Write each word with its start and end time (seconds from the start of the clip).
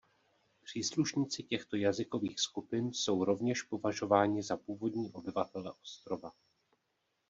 Příslušníci 0.63 1.43
těchto 1.43 1.75
jazykových 1.75 2.39
skupin 2.39 2.93
jsou 2.93 3.23
rovněž 3.23 3.61
považováni 3.63 4.43
za 4.43 4.57
původní 4.57 5.11
obyvatele 5.13 5.71
ostrova. 5.83 6.31